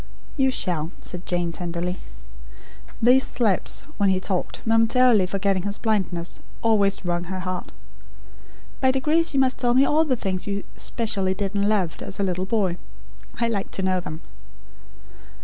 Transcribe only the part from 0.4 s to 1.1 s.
shall,"